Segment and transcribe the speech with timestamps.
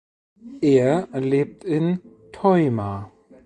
[0.61, 1.99] Er lebt in
[2.33, 3.11] Theuma.